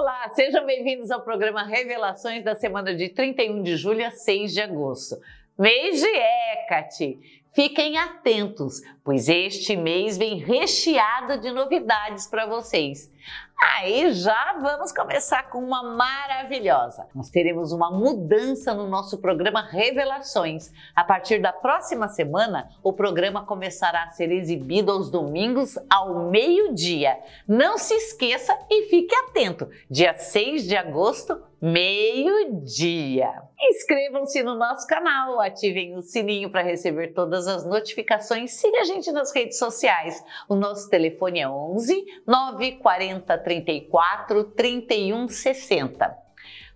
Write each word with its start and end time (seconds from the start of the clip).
Olá, 0.00 0.30
sejam 0.30 0.64
bem-vindos 0.64 1.10
ao 1.10 1.22
programa 1.22 1.64
Revelações 1.64 2.44
da 2.44 2.54
semana 2.54 2.94
de 2.94 3.08
31 3.08 3.64
de 3.64 3.76
julho 3.76 4.06
a 4.06 4.12
6 4.12 4.52
de 4.52 4.60
agosto. 4.60 5.16
Mês 5.58 6.00
de 6.00 6.06
Hecate. 6.06 7.42
Fiquem 7.58 7.98
atentos, 7.98 8.82
pois 9.02 9.28
este 9.28 9.76
mês 9.76 10.16
vem 10.16 10.38
recheado 10.38 11.40
de 11.40 11.50
novidades 11.50 12.28
para 12.28 12.46
vocês. 12.46 13.12
Aí 13.60 14.12
já 14.12 14.56
vamos 14.60 14.92
começar 14.92 15.50
com 15.50 15.58
uma 15.58 15.82
maravilhosa. 15.82 17.08
Nós 17.12 17.28
teremos 17.28 17.72
uma 17.72 17.90
mudança 17.90 18.72
no 18.72 18.86
nosso 18.86 19.18
programa 19.18 19.60
Revelações. 19.60 20.72
A 20.94 21.02
partir 21.02 21.42
da 21.42 21.52
próxima 21.52 22.06
semana, 22.06 22.68
o 22.84 22.92
programa 22.92 23.44
começará 23.44 24.04
a 24.04 24.10
ser 24.10 24.30
exibido 24.30 24.92
aos 24.92 25.10
domingos 25.10 25.76
ao 25.90 26.30
meio-dia. 26.30 27.18
Não 27.48 27.76
se 27.76 27.94
esqueça 27.94 28.56
e 28.70 28.88
fique 28.88 29.12
atento. 29.16 29.68
Dia 29.90 30.14
6 30.14 30.62
de 30.62 30.76
agosto, 30.76 31.42
meio-dia. 31.60 33.42
Inscrevam-se 33.60 34.40
no 34.44 34.54
nosso 34.54 34.86
canal, 34.86 35.40
ativem 35.40 35.96
o 35.96 36.02
sininho 36.02 36.48
para 36.48 36.62
receber 36.62 37.08
todas 37.08 37.47
as 37.48 37.64
notificações. 37.64 38.52
Siga 38.52 38.80
a 38.80 38.84
gente 38.84 39.10
nas 39.10 39.34
redes 39.34 39.58
sociais. 39.58 40.22
O 40.48 40.54
nosso 40.54 40.88
telefone 40.88 41.40
é 41.40 41.48
11 41.48 42.04
940 42.26 43.38
34 43.38 44.44
31 44.44 45.28
60. 45.28 46.18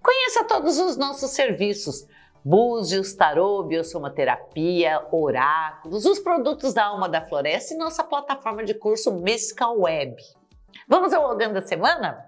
Conheça 0.02 0.44
todos 0.44 0.78
os 0.78 0.96
nossos 0.96 1.30
serviços. 1.30 2.06
Búzios, 2.44 3.14
tarô, 3.14 3.62
biosomaterapia, 3.62 5.06
oráculos, 5.12 6.04
os 6.04 6.18
produtos 6.18 6.74
da 6.74 6.86
Alma 6.86 7.08
da 7.08 7.24
Floresta 7.24 7.72
e 7.72 7.76
nossa 7.76 8.02
plataforma 8.02 8.64
de 8.64 8.74
curso 8.74 9.12
Mystical 9.12 9.78
Web. 9.78 10.16
Vamos 10.88 11.12
ao 11.12 11.30
Ogan 11.30 11.52
da 11.52 11.62
semana? 11.62 12.26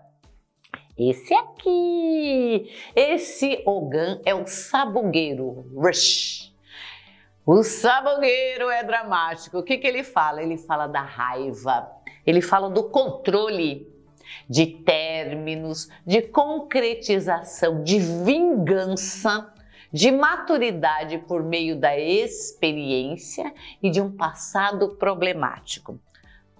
Esse 0.96 1.34
aqui! 1.34 2.72
Esse 2.94 3.60
Ogan 3.66 4.20
é 4.24 4.32
o 4.32 4.46
sabugueiro 4.46 5.66
Rush. 5.74 6.53
O 7.46 7.62
sabugueiro 7.62 8.70
é 8.70 8.82
dramático. 8.82 9.58
O 9.58 9.62
que, 9.62 9.76
que 9.76 9.86
ele 9.86 10.02
fala? 10.02 10.42
Ele 10.42 10.56
fala 10.56 10.86
da 10.86 11.02
raiva, 11.02 11.90
ele 12.26 12.40
fala 12.40 12.70
do 12.70 12.84
controle 12.84 13.86
de 14.48 14.66
términos, 14.66 15.90
de 16.06 16.22
concretização, 16.22 17.82
de 17.82 17.98
vingança, 17.98 19.52
de 19.92 20.10
maturidade 20.10 21.18
por 21.18 21.42
meio 21.42 21.78
da 21.78 21.98
experiência 21.98 23.52
e 23.82 23.90
de 23.90 24.00
um 24.00 24.10
passado 24.10 24.96
problemático. 24.96 26.00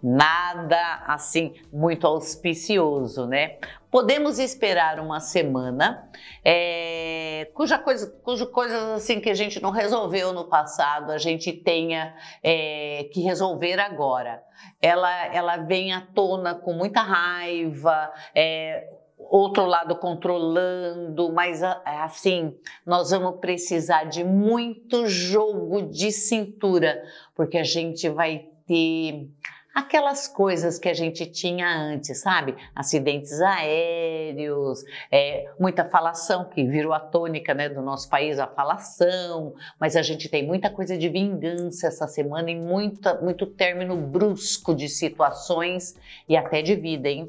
Nada 0.07 1.03
assim 1.07 1.55
muito 1.73 2.07
auspicioso, 2.07 3.27
né? 3.27 3.57
Podemos 3.91 4.39
esperar 4.39 5.01
uma 5.01 5.19
semana 5.19 6.11
é, 6.45 7.49
cuja 7.55 7.79
coisa, 7.79 8.15
cujo 8.23 8.49
coisas 8.49 8.83
assim 8.91 9.19
que 9.19 9.31
a 9.31 9.35
gente 9.35 9.63
não 9.63 9.71
resolveu 9.71 10.31
no 10.35 10.45
passado, 10.45 11.11
a 11.11 11.17
gente 11.17 11.51
tenha 11.55 12.15
é, 12.43 13.09
que 13.15 13.23
resolver 13.23 13.81
agora. 13.81 14.43
Ela, 14.83 15.35
ela 15.35 15.57
vem 15.57 15.95
à 15.95 16.03
tona 16.03 16.55
com 16.55 16.75
muita 16.75 17.01
raiva, 17.01 18.13
é, 18.35 18.87
outro 19.17 19.65
lado 19.65 19.97
controlando, 19.97 21.33
mas 21.33 21.63
assim, 21.63 22.55
nós 22.85 23.11
vamos 23.11 23.41
precisar 23.41 24.05
de 24.05 24.23
muito 24.23 25.07
jogo 25.07 25.81
de 25.81 26.13
cintura, 26.13 27.03
porque 27.35 27.57
a 27.57 27.65
gente 27.65 28.07
vai 28.11 28.51
ter 28.67 29.29
aquelas 29.75 30.29
coisas 30.29 30.79
que 30.79 30.89
a 30.89 30.95
gente 30.95 31.27
tinha 31.27 31.69
antes, 31.69 32.21
sabe? 32.21 32.55
Acidentes 32.75 33.41
aéreos, 33.41 34.85
é, 35.11 35.51
muita 35.59 35.85
falação, 35.85 36.45
que 36.45 36.63
virou 36.65 36.93
a 36.93 37.01
tônica 37.01 37.53
né, 37.53 37.69
do 37.69 37.83
nosso 37.83 38.09
país, 38.09 38.39
a 38.39 38.47
falação, 38.47 39.55
mas 39.81 39.97
a 39.97 40.03
gente 40.03 40.29
tem 40.29 40.47
muita 40.47 40.71
coisa 40.71 40.97
de 40.97 41.09
vingança 41.09 41.89
essa 41.89 42.07
semana 42.07 42.51
e 42.51 42.57
muita, 42.57 43.21
muito 43.21 43.47
término 43.47 43.97
brusco 43.97 44.75
de 44.75 44.89
situações 44.89 45.97
e 46.29 46.37
até 46.37 46.63
de 46.63 46.77
vida, 46.77 47.09
hein? 47.09 47.27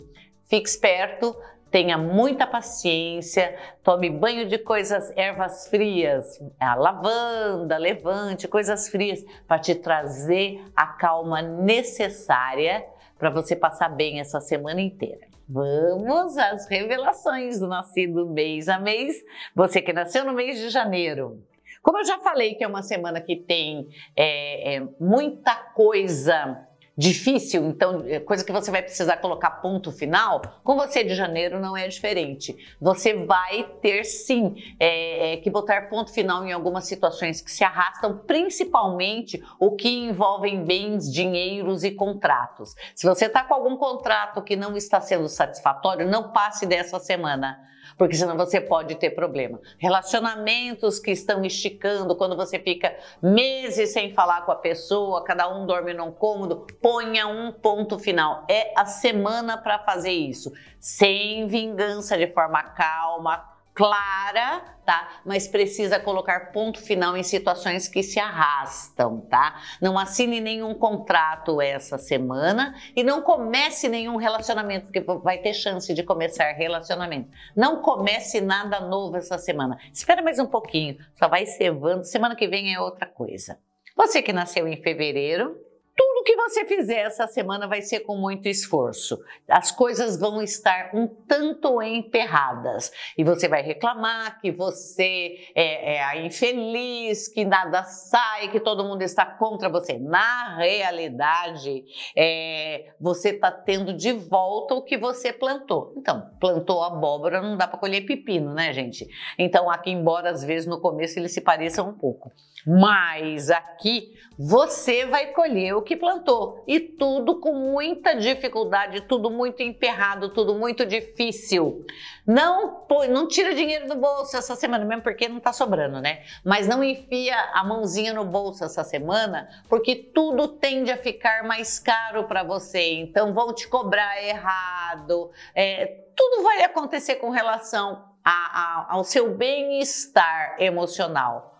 Fique 0.48 0.70
esperto, 0.70 1.36
tenha 1.76 1.98
muita 1.98 2.48
paciência, 2.48 3.54
tome 3.84 4.10
banho 4.10 4.48
de 4.48 4.58
coisas, 4.58 5.12
ervas 5.18 5.68
frias, 5.68 6.42
a 6.58 6.74
lavanda, 6.74 7.78
levante, 7.78 8.48
coisas 8.48 8.88
frias, 8.88 9.22
para 9.46 9.60
te 9.60 9.76
trazer 9.76 10.64
a 10.74 10.88
calma 10.88 11.42
necessária 11.42 12.86
para 13.20 13.30
você 13.30 13.58
passar 13.58 13.90
bem 13.90 14.22
essa 14.22 14.40
semana 14.40 14.80
inteira. 14.80 15.28
Vamos 15.50 16.38
às 16.38 16.66
revelações 16.70 17.60
do 17.60 17.68
nascido 17.68 18.26
mês 18.26 18.70
a 18.70 18.80
mês. 18.80 19.22
Você 19.54 19.82
que 19.82 19.92
nasceu 19.92 20.24
no 20.24 20.32
mês 20.32 20.58
de 20.58 20.70
janeiro. 20.70 21.44
Como 21.84 21.98
eu 21.98 22.06
já 22.06 22.20
falei 22.20 22.56
que 22.56 22.64
é 22.64 22.68
uma 22.70 22.84
semana 22.84 23.20
que 23.20 23.36
tem 23.36 23.90
é, 24.16 24.76
é, 24.76 24.88
muita 24.98 25.54
coisa 25.74 26.66
difícil, 26.98 27.66
então 27.66 28.06
é 28.08 28.20
coisa 28.20 28.44
que 28.44 28.52
você 28.52 28.72
vai 28.72 28.82
precisar 28.82 29.18
colocar 29.18 29.50
ponto 29.62 29.92
final, 29.92 30.42
com 30.64 30.76
você 30.76 31.04
de 31.04 31.14
janeiro 31.14 31.60
não 31.60 31.76
é 31.76 31.88
diferente. 31.88 32.56
Você 32.80 33.14
vai 33.14 33.64
ter 33.82 34.06
sim 34.06 34.56
é, 34.80 35.34
é, 35.34 35.38
que 35.38 35.50
botar 35.50 35.90
ponto 35.90 36.12
final 36.12 36.46
em 36.46 36.54
algumas 36.54 36.86
situações 36.86 37.42
que 37.42 37.52
se 37.52 37.64
arrastam, 37.64 38.18
principalmente 38.20 39.44
o 39.60 39.76
que 39.76 39.90
envolvem 39.90 40.64
bens, 40.64 41.12
dinheiros 41.12 41.84
e 41.84 41.92
contratos. 41.92 42.74
Se 42.96 43.06
você 43.06 43.26
está 43.26 43.44
com 43.44 43.54
algum 43.54 43.76
contrato 43.76 44.42
que 44.42 44.56
não 44.56 44.78
está 44.78 45.02
sendo 45.02 45.28
satisfatório, 45.28 46.08
não 46.08 46.32
passe 46.32 46.66
dessa 46.66 47.00
semana 47.00 47.60
porque 47.98 48.16
senão 48.16 48.36
você 48.36 48.60
pode 48.60 48.96
ter 48.96 49.12
problema. 49.12 49.60
Relacionamentos 49.78 51.00
que 51.00 51.12
estão 51.12 51.44
esticando, 51.46 52.16
quando 52.16 52.36
você 52.36 52.60
fica 52.60 52.96
meses 53.22 53.94
sem 53.94 54.14
falar 54.14 54.46
com 54.46 54.52
a 54.52 54.56
pessoa, 54.56 55.24
cada 55.24 55.48
um 55.48 55.66
dorme 55.66 55.94
num 55.94 56.12
cômodo, 56.12 56.68
ponha 56.82 57.28
um 57.28 57.52
ponto 57.52 57.98
final. 57.98 58.46
É 58.50 58.74
a 58.76 58.86
semana 58.86 59.58
para 59.58 59.80
fazer 59.80 60.12
isso, 60.12 60.52
sem 60.80 61.48
vingança, 61.48 62.18
de 62.18 62.28
forma 62.28 62.62
calma, 62.64 63.55
clara, 63.76 64.64
tá? 64.86 65.20
Mas 65.26 65.50
precisa 65.50 66.00
colocar 66.00 66.54
ponto 66.54 66.82
final 66.82 67.18
em 67.18 67.24
situações 67.24 67.90
que 67.90 68.02
se 68.02 68.18
arrastam, 68.18 69.20
tá? 69.30 69.62
Não 69.82 70.00
assine 70.00 70.40
nenhum 70.40 70.74
contrato 70.74 71.62
essa 71.62 71.98
semana 71.98 72.74
e 72.96 73.04
não 73.04 73.22
comece 73.22 73.90
nenhum 73.90 74.16
relacionamento, 74.16 74.86
porque 74.86 75.02
vai 75.02 75.40
ter 75.40 75.54
chance 75.54 75.94
de 75.94 76.04
começar 76.04 76.54
relacionamento. 76.54 77.30
Não 77.54 77.82
comece 77.82 78.40
nada 78.40 78.80
novo 78.80 79.18
essa 79.18 79.38
semana. 79.38 79.78
Espera 79.92 80.22
mais 80.22 80.40
um 80.40 80.48
pouquinho, 80.48 80.98
só 81.20 81.28
vai 81.28 81.46
cevando. 81.46 82.06
Semana 82.06 82.36
que 82.36 82.48
vem 82.48 82.74
é 82.74 82.80
outra 82.80 83.06
coisa. 83.06 83.60
Você 83.98 84.22
que 84.22 84.32
nasceu 84.32 84.68
em 84.68 84.82
fevereiro, 84.82 85.58
tudo 85.96 86.24
que 86.26 86.36
você 86.36 86.66
fizer 86.66 87.00
essa 87.00 87.26
semana 87.26 87.68
vai 87.68 87.82
ser 87.82 88.02
com 88.02 88.18
muito 88.18 88.48
esforço. 88.48 89.18
As 89.48 89.72
coisas 89.72 90.20
vão 90.20 90.42
estar 90.42 90.92
um 90.94 91.08
tanto 91.08 91.82
emperradas 91.82 92.92
e 93.18 93.24
você 93.24 93.48
vai 93.48 93.62
reclamar 93.62 94.42
que 94.42 94.52
você 94.52 95.38
é, 95.56 95.98
é 95.98 96.26
infeliz, 96.26 97.30
que 97.30 97.46
nada 97.46 97.84
sai, 97.84 98.50
que 98.50 98.60
todo 98.60 98.84
mundo 98.84 99.04
está 99.04 99.26
contra 99.26 99.70
você. 99.70 99.98
Na 99.98 100.58
realidade, 100.58 101.86
é, 102.16 102.94
você 103.00 103.30
está 103.30 103.50
tendo 103.50 103.94
de 103.94 104.12
volta 104.12 104.76
o 104.76 104.82
que 104.82 104.98
você 104.98 105.32
plantou. 105.32 105.94
Então, 105.96 106.30
plantou 106.40 106.84
abóbora, 106.84 107.42
não 107.42 107.56
dá 107.56 107.68
para 107.68 107.80
colher 107.80 108.06
pepino, 108.06 108.54
né, 108.54 108.74
gente? 108.74 109.08
Então, 109.40 109.70
aqui, 109.70 109.92
embora 109.92 110.30
às 110.30 110.44
vezes 110.44 110.68
no 110.68 110.82
começo 110.82 111.18
eles 111.18 111.34
se 111.34 111.40
pareçam 111.40 111.90
um 111.90 111.94
pouco. 111.94 112.32
Mas 112.66 113.52
aqui 113.52 114.12
você 114.38 115.06
vai 115.06 115.28
colher 115.28 115.76
o 115.76 115.84
que 115.86 115.96
plantou 115.96 116.64
e 116.68 116.80
tudo 116.80 117.40
com 117.40 117.54
muita 117.54 118.14
dificuldade, 118.16 119.02
tudo 119.02 119.30
muito 119.30 119.64
emperrado, 119.64 120.30
tudo 120.30 120.56
muito 120.56 120.86
difícil. 120.86 121.86
Não, 122.28 122.86
não 123.10 123.28
tira 123.28 123.56
dinheiro 123.56 123.88
do 123.88 123.96
bolso 123.96 124.36
essa 124.36 124.56
semana, 124.56 124.84
mesmo 124.84 125.04
porque 125.04 125.30
não 125.30 125.40
tá 125.40 125.54
sobrando, 125.54 126.02
né? 126.02 126.24
Mas 126.44 126.68
não 126.68 126.84
enfia 126.84 127.36
a 127.54 127.64
mãozinha 127.64 128.14
no 128.14 128.26
bolso 128.26 128.66
essa 128.66 128.84
semana, 128.84 129.48
porque 129.70 129.96
tudo 129.96 130.48
tende 130.48 130.92
a 130.92 130.98
ficar 130.98 131.44
mais 131.44 131.80
caro 131.80 132.26
para 132.26 132.44
você. 132.44 132.96
Então 132.96 133.34
vão 133.34 133.54
te 133.54 133.68
cobrar 133.68 134.22
errado. 134.22 135.32
É, 135.54 136.04
tudo 136.16 136.44
vai 136.44 136.64
acontecer 136.64 137.16
com 137.16 137.30
relação 137.30 138.04
a, 138.24 138.32
a, 138.32 138.94
ao 138.96 139.04
seu 139.04 139.36
bem-estar 139.36 140.56
emocional 140.60 141.55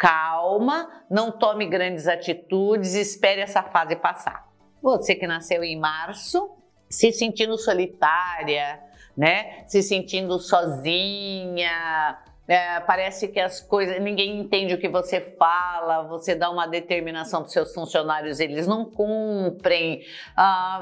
calma, 0.00 0.88
não 1.10 1.30
tome 1.30 1.66
grandes 1.66 2.08
atitudes, 2.08 2.94
espere 2.94 3.42
essa 3.42 3.62
fase 3.62 3.94
passar. 3.96 4.48
Você 4.80 5.14
que 5.14 5.26
nasceu 5.26 5.62
em 5.62 5.78
março, 5.78 6.56
se 6.88 7.12
sentindo 7.12 7.58
solitária, 7.58 8.80
né? 9.14 9.62
Se 9.66 9.82
sentindo 9.82 10.38
sozinha, 10.38 12.18
é, 12.48 12.80
parece 12.80 13.28
que 13.28 13.38
as 13.38 13.60
coisas, 13.60 14.00
ninguém 14.00 14.40
entende 14.40 14.72
o 14.72 14.78
que 14.78 14.88
você 14.88 15.20
fala, 15.38 16.04
você 16.04 16.34
dá 16.34 16.50
uma 16.50 16.66
determinação 16.66 17.42
para 17.42 17.50
seus 17.50 17.74
funcionários, 17.74 18.40
eles 18.40 18.66
não 18.66 18.86
cumprem. 18.86 20.00
Ah, 20.34 20.80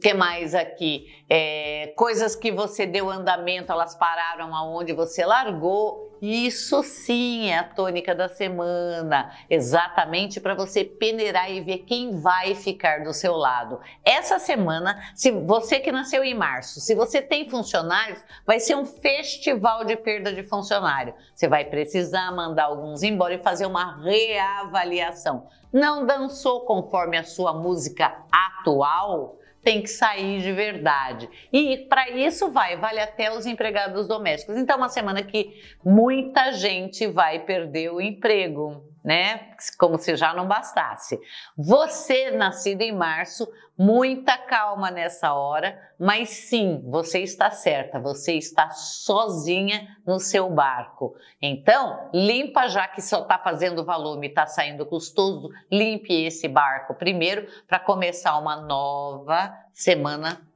que 0.00 0.14
mais 0.14 0.54
aqui? 0.54 1.08
É, 1.28 1.92
coisas 1.96 2.36
que 2.36 2.52
você 2.52 2.86
deu 2.86 3.10
andamento, 3.10 3.72
elas 3.72 3.96
pararam 3.96 4.54
aonde 4.54 4.92
você 4.92 5.26
largou 5.26 6.09
isso 6.20 6.82
sim 6.82 7.48
é 7.48 7.58
a 7.58 7.64
tônica 7.64 8.14
da 8.14 8.28
semana, 8.28 9.32
exatamente 9.48 10.40
para 10.40 10.54
você 10.54 10.84
peneirar 10.84 11.50
e 11.50 11.60
ver 11.60 11.78
quem 11.78 12.20
vai 12.20 12.54
ficar 12.54 13.02
do 13.02 13.14
seu 13.14 13.34
lado. 13.34 13.80
Essa 14.04 14.38
semana, 14.38 15.00
se 15.14 15.30
você 15.30 15.80
que 15.80 15.90
nasceu 15.90 16.22
em 16.22 16.34
março, 16.34 16.80
se 16.80 16.94
você 16.94 17.22
tem 17.22 17.48
funcionários, 17.48 18.22
vai 18.46 18.60
ser 18.60 18.76
um 18.76 18.84
festival 18.84 19.84
de 19.84 19.96
perda 19.96 20.32
de 20.32 20.42
funcionário. 20.42 21.14
Você 21.34 21.48
vai 21.48 21.64
precisar 21.64 22.30
mandar 22.32 22.64
alguns 22.64 23.02
embora 23.02 23.34
e 23.34 23.42
fazer 23.42 23.66
uma 23.66 24.02
reavaliação. 24.02 25.48
Não 25.72 26.04
dançou 26.04 26.60
conforme 26.62 27.16
a 27.16 27.24
sua 27.24 27.52
música 27.52 28.14
atual? 28.30 29.39
Tem 29.62 29.82
que 29.82 29.90
sair 29.90 30.40
de 30.40 30.52
verdade. 30.52 31.28
E 31.52 31.78
para 31.88 32.10
isso 32.10 32.50
vai, 32.50 32.76
vale 32.76 33.00
até 33.00 33.30
os 33.30 33.46
empregados 33.46 34.08
domésticos. 34.08 34.56
Então, 34.56 34.76
uma 34.76 34.88
semana 34.88 35.22
que 35.22 35.54
muita 35.84 36.52
gente 36.52 37.06
vai 37.06 37.40
perder 37.40 37.92
o 37.92 38.00
emprego 38.00 38.89
né? 39.04 39.52
Como 39.78 39.98
se 39.98 40.16
já 40.16 40.34
não 40.34 40.46
bastasse. 40.46 41.18
Você, 41.56 42.30
nascido 42.30 42.82
em 42.82 42.92
março, 42.92 43.48
muita 43.76 44.36
calma 44.36 44.90
nessa 44.90 45.32
hora, 45.32 45.80
mas 45.98 46.28
sim, 46.28 46.82
você 46.86 47.20
está 47.20 47.50
certa, 47.50 47.98
você 47.98 48.34
está 48.34 48.70
sozinha 48.70 49.96
no 50.06 50.18
seu 50.18 50.50
barco. 50.50 51.14
Então, 51.40 52.10
limpa 52.12 52.68
já 52.68 52.86
que 52.86 53.00
só 53.00 53.22
está 53.22 53.38
fazendo 53.38 53.84
volume, 53.84 54.28
está 54.28 54.46
saindo 54.46 54.84
custoso, 54.84 55.48
limpe 55.70 56.24
esse 56.24 56.46
barco 56.46 56.94
primeiro 56.94 57.46
para 57.66 57.78
começar 57.78 58.38
uma 58.38 58.56
nova 58.56 59.52
semana 59.72 60.46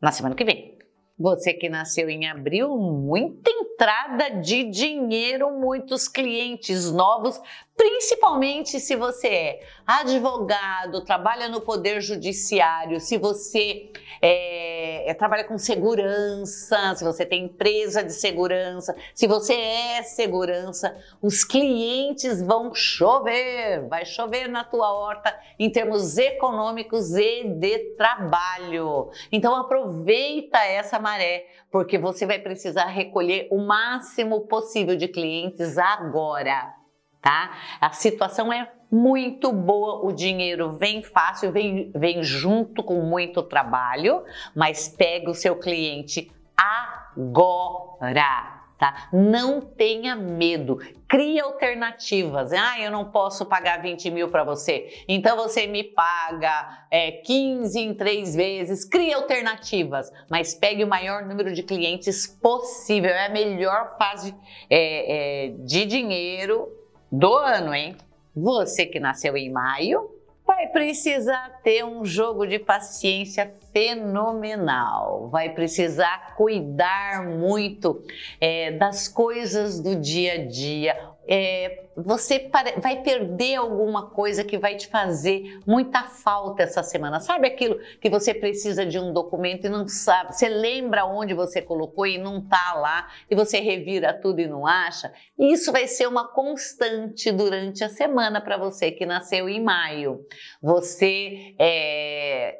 na 0.00 0.10
semana 0.10 0.34
que 0.34 0.44
vem. 0.44 0.78
Você 1.18 1.52
que 1.52 1.68
nasceu 1.68 2.08
em 2.08 2.26
abril, 2.26 2.78
muita 2.78 3.50
entrada 3.50 4.40
de 4.40 4.64
dinheiro, 4.64 5.50
muitos 5.50 6.08
clientes 6.08 6.90
novos, 6.90 7.38
principalmente 7.80 8.78
se 8.78 8.94
você 8.94 9.26
é 9.26 9.60
advogado, 9.86 11.02
trabalha 11.02 11.48
no 11.48 11.62
poder 11.62 12.02
judiciário, 12.02 13.00
se 13.00 13.16
você 13.16 13.90
é, 14.20 15.10
é, 15.10 15.14
trabalha 15.14 15.44
com 15.44 15.56
segurança, 15.56 16.94
se 16.94 17.02
você 17.02 17.24
tem 17.24 17.44
empresa 17.44 18.04
de 18.04 18.12
segurança, 18.12 18.94
se 19.14 19.26
você 19.26 19.54
é 19.54 20.02
segurança, 20.02 20.94
os 21.22 21.42
clientes 21.42 22.42
vão 22.42 22.74
chover, 22.74 23.88
vai 23.88 24.04
chover 24.04 24.46
na 24.46 24.62
tua 24.62 24.92
horta 24.92 25.34
em 25.58 25.70
termos 25.70 26.18
econômicos 26.18 27.16
e 27.16 27.44
de 27.44 27.78
trabalho. 27.96 29.10
Então 29.32 29.56
aproveita 29.56 30.58
essa 30.58 30.98
maré, 30.98 31.46
porque 31.70 31.96
você 31.96 32.26
vai 32.26 32.40
precisar 32.40 32.88
recolher 32.88 33.48
o 33.50 33.56
máximo 33.56 34.42
possível 34.42 34.96
de 34.96 35.08
clientes 35.08 35.78
agora 35.78 36.78
tá? 37.20 37.50
A 37.80 37.90
situação 37.90 38.52
é 38.52 38.70
muito 38.90 39.52
boa, 39.52 40.04
o 40.04 40.12
dinheiro 40.12 40.72
vem 40.72 41.02
fácil, 41.02 41.52
vem, 41.52 41.92
vem 41.94 42.22
junto 42.22 42.82
com 42.82 43.00
muito 43.02 43.42
trabalho, 43.42 44.24
mas 44.54 44.88
pega 44.88 45.30
o 45.30 45.34
seu 45.34 45.56
cliente 45.56 46.30
agora. 46.56 48.58
Tá? 48.76 49.10
Não 49.12 49.60
tenha 49.60 50.16
medo, 50.16 50.78
crie 51.06 51.38
alternativas. 51.38 52.50
Ah, 52.50 52.80
eu 52.80 52.90
não 52.90 53.10
posso 53.10 53.44
pagar 53.44 53.82
20 53.82 54.10
mil 54.10 54.30
para 54.30 54.42
você, 54.42 55.04
então 55.06 55.36
você 55.36 55.66
me 55.66 55.84
paga 55.84 56.86
é, 56.90 57.12
15 57.12 57.78
em 57.78 57.92
três 57.92 58.34
vezes. 58.34 58.86
Crie 58.86 59.12
alternativas, 59.12 60.10
mas 60.30 60.54
pegue 60.54 60.82
o 60.82 60.88
maior 60.88 61.26
número 61.26 61.52
de 61.52 61.62
clientes 61.62 62.26
possível. 62.26 63.10
É 63.10 63.26
a 63.26 63.28
melhor 63.28 63.98
fase 63.98 64.34
é, 64.70 65.48
é, 65.48 65.54
de 65.58 65.84
dinheiro 65.84 66.79
do 67.10 67.34
ano, 67.34 67.74
hein? 67.74 67.96
Você 68.34 68.86
que 68.86 69.00
nasceu 69.00 69.36
em 69.36 69.50
maio 69.50 70.10
vai 70.46 70.66
precisar 70.66 71.60
ter 71.62 71.84
um 71.84 72.04
jogo 72.04 72.46
de 72.46 72.58
paciência 72.58 73.54
fenomenal. 73.72 75.28
Vai 75.28 75.50
precisar 75.50 76.34
cuidar 76.36 77.24
muito 77.24 78.02
é, 78.40 78.72
das 78.72 79.06
coisas 79.06 79.80
do 79.80 79.94
dia 79.96 80.34
a 80.34 80.46
dia 80.46 81.09
é, 81.32 81.84
você 81.96 82.50
vai 82.82 83.02
perder 83.02 83.54
alguma 83.54 84.10
coisa 84.10 84.42
que 84.42 84.58
vai 84.58 84.74
te 84.74 84.88
fazer 84.88 85.60
muita 85.64 86.02
falta 86.02 86.64
essa 86.64 86.82
semana. 86.82 87.20
Sabe 87.20 87.46
aquilo 87.46 87.78
que 88.00 88.10
você 88.10 88.34
precisa 88.34 88.84
de 88.84 88.98
um 88.98 89.12
documento 89.12 89.66
e 89.66 89.70
não 89.70 89.86
sabe? 89.86 90.34
Você 90.34 90.48
lembra 90.48 91.04
onde 91.04 91.32
você 91.32 91.62
colocou 91.62 92.04
e 92.04 92.18
não 92.18 92.40
tá 92.40 92.74
lá, 92.74 93.08
e 93.30 93.36
você 93.36 93.60
revira 93.60 94.12
tudo 94.12 94.40
e 94.40 94.48
não 94.48 94.66
acha? 94.66 95.12
Isso 95.38 95.70
vai 95.70 95.86
ser 95.86 96.08
uma 96.08 96.26
constante 96.26 97.30
durante 97.30 97.84
a 97.84 97.88
semana 97.88 98.40
para 98.40 98.56
você 98.56 98.90
que 98.90 99.06
nasceu 99.06 99.48
em 99.48 99.62
maio. 99.62 100.26
Você 100.60 101.54
é, 101.60 102.58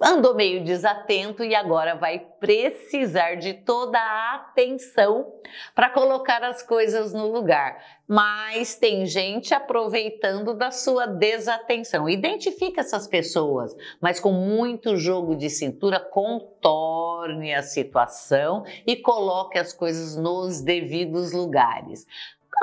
andou 0.00 0.34
meio 0.34 0.64
desatento 0.64 1.44
e 1.44 1.54
agora 1.54 1.94
vai 1.94 2.18
precisar 2.40 3.36
de 3.36 3.54
toda 3.54 3.98
a 3.98 4.34
atenção 4.36 5.32
para 5.74 5.90
colocar 5.90 6.42
as 6.42 6.62
coisas 6.62 7.12
no 7.12 7.30
lugar. 7.30 7.76
Mas 8.06 8.74
tem 8.74 9.06
gente 9.06 9.54
aproveitando 9.54 10.54
da 10.54 10.70
sua 10.70 11.06
desatenção. 11.06 12.08
Identifique 12.08 12.78
essas 12.78 13.06
pessoas, 13.06 13.74
mas 14.00 14.20
com 14.20 14.32
muito 14.32 14.96
jogo 14.96 15.34
de 15.34 15.48
cintura, 15.48 15.98
contorne 15.98 17.54
a 17.54 17.62
situação 17.62 18.64
e 18.86 18.96
coloque 18.96 19.58
as 19.58 19.72
coisas 19.72 20.16
nos 20.16 20.60
devidos 20.60 21.32
lugares. 21.32 22.06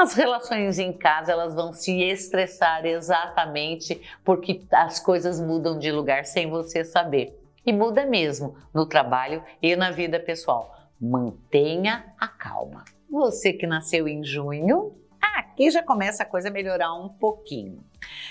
As 0.02 0.16
relações 0.16 0.80
em 0.80 0.92
casa 0.92 1.32
elas 1.32 1.54
vão 1.54 1.72
se 1.72 2.02
estressar 2.02 2.88
exatamente 2.88 4.02
porque 4.26 4.66
as 4.72 5.00
coisas 5.00 5.40
mudam 5.40 5.78
de 5.78 5.92
lugar 5.92 6.26
sem 6.26 6.50
você 6.50 6.84
saber. 6.84 7.40
E 7.64 7.72
muda 7.72 8.04
mesmo 8.04 8.58
no 8.74 8.88
trabalho 8.88 9.44
e 9.62 9.76
na 9.76 9.92
vida 9.92 10.20
pessoal. 10.20 10.76
Mantenha 11.00 12.16
a 12.20 12.28
calma. 12.28 12.84
Você 13.12 13.54
que 13.54 13.68
nasceu 13.68 14.08
em 14.08 14.24
junho, 14.24 14.96
aqui 15.22 15.70
já 15.70 15.84
começa 15.84 16.24
a 16.24 16.26
coisa 16.26 16.50
a 16.50 16.52
melhorar 16.52 16.96
um 16.96 17.08
pouquinho. 17.08 17.84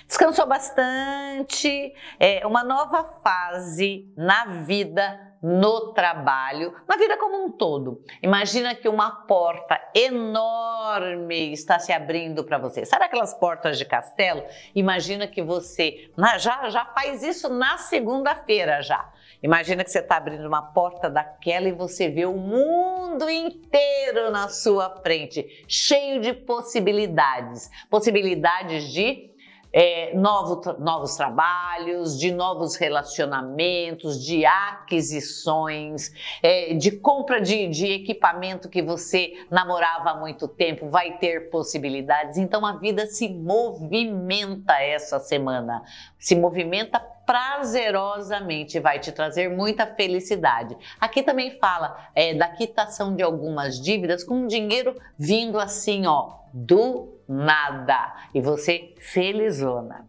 Descansou 0.08 0.48
bastante, 0.48 1.94
é 2.18 2.44
uma 2.44 2.64
nova 2.64 3.04
fase 3.22 4.12
na 4.16 4.64
vida 4.64 5.29
no 5.42 5.92
trabalho, 5.92 6.74
na 6.86 6.96
vida 6.96 7.16
como 7.16 7.44
um 7.44 7.50
todo. 7.50 8.02
Imagina 8.22 8.74
que 8.74 8.88
uma 8.88 9.10
porta 9.10 9.80
enorme 9.94 11.52
está 11.52 11.78
se 11.78 11.92
abrindo 11.92 12.44
para 12.44 12.58
você. 12.58 12.84
Sabe 12.84 13.04
aquelas 13.04 13.32
portas 13.34 13.78
de 13.78 13.84
castelo? 13.84 14.44
Imagina 14.74 15.26
que 15.26 15.42
você 15.42 16.10
já, 16.38 16.68
já 16.68 16.84
faz 16.84 17.22
isso 17.22 17.48
na 17.48 17.78
segunda-feira 17.78 18.82
já. 18.82 19.10
Imagina 19.42 19.82
que 19.82 19.90
você 19.90 20.00
está 20.00 20.16
abrindo 20.16 20.46
uma 20.46 20.60
porta 20.60 21.08
daquela 21.08 21.68
e 21.68 21.72
você 21.72 22.10
vê 22.10 22.26
o 22.26 22.36
mundo 22.36 23.28
inteiro 23.30 24.30
na 24.30 24.48
sua 24.48 25.00
frente, 25.02 25.64
cheio 25.66 26.20
de 26.20 26.34
possibilidades. 26.34 27.70
Possibilidades 27.88 28.92
de 28.92 29.29
é, 29.72 30.14
novo, 30.14 30.60
novos 30.78 31.16
trabalhos, 31.16 32.18
de 32.18 32.32
novos 32.32 32.76
relacionamentos, 32.76 34.24
de 34.24 34.44
aquisições, 34.44 36.12
é, 36.42 36.74
de 36.74 36.90
compra 36.92 37.40
de, 37.40 37.68
de 37.68 37.86
equipamento 37.86 38.68
que 38.68 38.82
você 38.82 39.32
namorava 39.50 40.10
há 40.10 40.16
muito 40.16 40.48
tempo, 40.48 40.88
vai 40.88 41.18
ter 41.18 41.50
possibilidades. 41.50 42.36
Então 42.36 42.66
a 42.66 42.72
vida 42.76 43.06
se 43.06 43.28
movimenta 43.28 44.74
essa 44.74 45.18
semana, 45.18 45.82
se 46.18 46.34
movimenta 46.34 46.98
prazerosamente, 47.30 48.80
vai 48.80 48.98
te 48.98 49.12
trazer 49.12 49.48
muita 49.48 49.86
felicidade. 49.86 50.76
Aqui 51.00 51.22
também 51.22 51.58
fala 51.60 52.10
é, 52.12 52.34
da 52.34 52.48
quitação 52.48 53.14
de 53.14 53.22
algumas 53.22 53.80
dívidas 53.80 54.24
com 54.24 54.48
dinheiro 54.48 54.96
vindo 55.16 55.60
assim, 55.60 56.06
ó, 56.06 56.40
do 56.52 57.19
nada 57.30 58.12
e 58.34 58.40
você 58.40 58.92
felizona. 58.98 60.08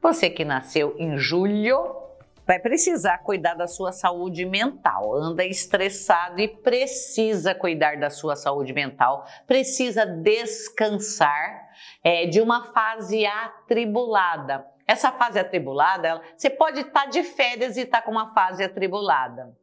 Você 0.00 0.30
que 0.30 0.44
nasceu 0.44 0.94
em 0.96 1.18
julho 1.18 1.96
vai 2.46 2.60
precisar 2.60 3.18
cuidar 3.18 3.54
da 3.54 3.66
sua 3.66 3.90
saúde 3.90 4.44
mental. 4.44 5.14
Anda 5.16 5.44
estressado 5.44 6.40
e 6.40 6.46
precisa 6.46 7.54
cuidar 7.56 7.98
da 7.98 8.08
sua 8.08 8.36
saúde 8.36 8.72
mental, 8.72 9.26
precisa 9.46 10.06
descansar 10.06 11.68
é, 12.04 12.26
de 12.26 12.40
uma 12.40 12.72
fase 12.72 13.26
atribulada. 13.26 14.64
Essa 14.86 15.10
fase 15.12 15.38
atribulada, 15.38 16.08
ela, 16.08 16.22
você 16.36 16.50
pode 16.50 16.80
estar 16.80 17.04
tá 17.04 17.06
de 17.06 17.22
férias 17.24 17.76
e 17.76 17.82
estar 17.82 17.98
tá 18.00 18.04
com 18.04 18.12
uma 18.12 18.32
fase 18.32 18.62
atribulada. 18.62 19.56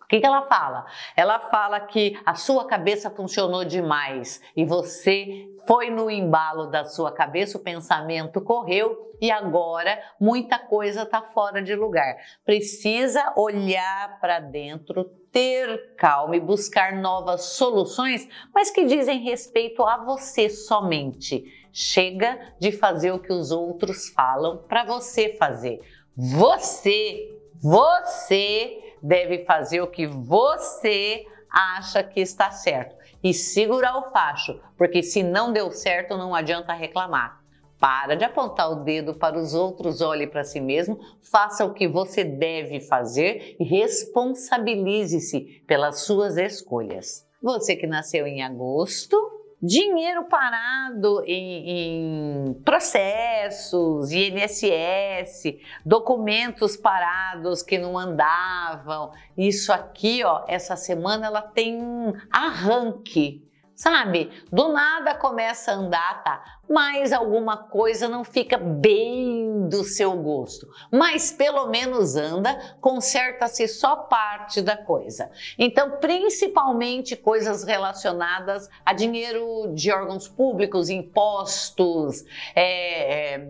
O 0.00 0.06
que, 0.08 0.20
que 0.20 0.26
ela 0.26 0.42
fala? 0.46 0.86
Ela 1.14 1.38
fala 1.38 1.80
que 1.80 2.18
a 2.24 2.34
sua 2.34 2.66
cabeça 2.66 3.10
funcionou 3.10 3.64
demais 3.64 4.40
e 4.56 4.64
você 4.64 5.46
foi 5.66 5.90
no 5.90 6.10
embalo 6.10 6.66
da 6.66 6.84
sua 6.84 7.12
cabeça, 7.12 7.58
o 7.58 7.62
pensamento 7.62 8.40
correu 8.40 9.08
e 9.20 9.30
agora 9.30 10.00
muita 10.18 10.58
coisa 10.58 11.02
está 11.02 11.20
fora 11.20 11.60
de 11.60 11.74
lugar. 11.74 12.16
Precisa 12.42 13.34
olhar 13.36 14.18
para 14.18 14.40
dentro, 14.40 15.04
ter 15.30 15.94
calma 15.96 16.36
e 16.36 16.40
buscar 16.40 16.94
novas 16.94 17.42
soluções, 17.42 18.26
mas 18.54 18.70
que 18.70 18.86
dizem 18.86 19.20
respeito 19.20 19.82
a 19.82 19.98
você 19.98 20.48
somente. 20.48 21.44
Chega 21.70 22.54
de 22.58 22.72
fazer 22.72 23.12
o 23.12 23.18
que 23.18 23.32
os 23.32 23.50
outros 23.50 24.08
falam 24.08 24.64
para 24.66 24.84
você 24.84 25.34
fazer. 25.34 25.80
Você, 26.16 27.28
você 27.60 28.87
deve 29.02 29.44
fazer 29.44 29.80
o 29.80 29.86
que 29.86 30.06
você 30.06 31.24
acha 31.50 32.02
que 32.02 32.20
está 32.20 32.50
certo 32.50 32.96
e 33.22 33.32
segurar 33.34 33.98
o 33.98 34.10
facho, 34.10 34.60
porque 34.76 35.02
se 35.02 35.22
não 35.22 35.52
deu 35.52 35.70
certo, 35.70 36.16
não 36.16 36.34
adianta 36.34 36.72
reclamar. 36.72 37.42
Para 37.80 38.16
de 38.16 38.24
apontar 38.24 38.70
o 38.70 38.82
dedo 38.82 39.14
para 39.14 39.38
os 39.38 39.54
outros, 39.54 40.00
olhe 40.00 40.26
para 40.26 40.42
si 40.42 40.60
mesmo, 40.60 40.98
faça 41.22 41.64
o 41.64 41.72
que 41.72 41.86
você 41.86 42.24
deve 42.24 42.80
fazer 42.80 43.56
e 43.58 43.64
responsabilize-se 43.64 45.62
pelas 45.66 46.00
suas 46.00 46.36
escolhas. 46.36 47.24
Você 47.40 47.76
que 47.76 47.86
nasceu 47.86 48.26
em 48.26 48.42
agosto, 48.42 49.16
dinheiro 49.60 50.24
parado 50.24 51.22
em, 51.26 52.50
em, 52.50 52.54
processos, 52.64 54.12
INSS, 54.12 55.58
documentos 55.84 56.76
parados 56.76 57.62
que 57.62 57.76
não 57.76 57.98
andavam. 57.98 59.12
Isso 59.36 59.72
aqui, 59.72 60.22
ó, 60.24 60.44
essa 60.46 60.76
semana 60.76 61.26
ela 61.26 61.42
tem 61.42 61.82
um 61.82 62.12
arranque 62.30 63.47
sabe? 63.78 64.28
Do 64.50 64.72
nada 64.72 65.14
começa 65.14 65.70
a 65.70 65.74
andar, 65.76 66.24
tá? 66.24 66.58
Mas 66.68 67.12
alguma 67.12 67.56
coisa 67.56 68.08
não 68.08 68.24
fica 68.24 68.58
bem 68.58 69.68
do 69.68 69.84
seu 69.84 70.16
gosto. 70.16 70.68
Mas 70.92 71.30
pelo 71.30 71.68
menos 71.68 72.16
anda, 72.16 72.76
conserta-se 72.80 73.68
só 73.68 73.94
parte 73.94 74.60
da 74.60 74.76
coisa. 74.76 75.30
Então, 75.56 75.92
principalmente 76.00 77.14
coisas 77.14 77.62
relacionadas 77.62 78.68
a 78.84 78.92
dinheiro 78.92 79.72
de 79.72 79.92
órgãos 79.92 80.26
públicos, 80.26 80.90
impostos, 80.90 82.24
é, 82.56 83.34
é 83.34 83.48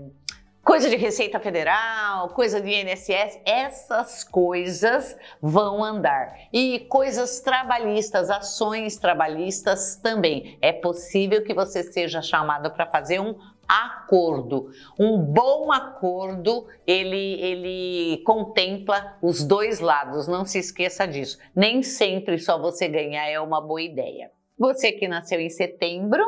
coisa 0.68 0.90
de 0.90 0.96
Receita 0.96 1.40
Federal, 1.40 2.28
coisa 2.28 2.60
de 2.60 2.68
INSS, 2.68 3.40
essas 3.46 4.22
coisas 4.22 5.16
vão 5.40 5.82
andar. 5.82 6.36
E 6.52 6.80
coisas 6.90 7.40
trabalhistas, 7.40 8.28
ações 8.28 8.98
trabalhistas 8.98 9.96
também. 9.96 10.58
É 10.60 10.70
possível 10.70 11.42
que 11.42 11.54
você 11.54 11.82
seja 11.82 12.20
chamado 12.20 12.70
para 12.70 12.84
fazer 12.84 13.18
um 13.18 13.34
acordo. 13.66 14.70
Um 15.00 15.16
bom 15.16 15.72
acordo, 15.72 16.66
ele, 16.86 17.40
ele 17.40 18.22
contempla 18.26 19.16
os 19.22 19.42
dois 19.42 19.80
lados, 19.80 20.28
não 20.28 20.44
se 20.44 20.58
esqueça 20.58 21.08
disso. 21.08 21.38
Nem 21.56 21.82
sempre 21.82 22.38
só 22.38 22.60
você 22.60 22.88
ganhar 22.88 23.26
é 23.26 23.40
uma 23.40 23.62
boa 23.62 23.80
ideia. 23.80 24.30
Você 24.58 24.92
que 24.92 25.08
nasceu 25.08 25.40
em 25.40 25.48
setembro, 25.48 26.22